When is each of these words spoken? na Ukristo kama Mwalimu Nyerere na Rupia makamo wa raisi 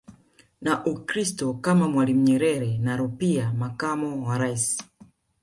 na 0.61 0.85
Ukristo 0.85 1.53
kama 1.53 1.87
Mwalimu 1.89 2.21
Nyerere 2.23 2.77
na 2.77 2.97
Rupia 2.97 3.53
makamo 3.53 4.27
wa 4.27 4.37
raisi 4.37 4.83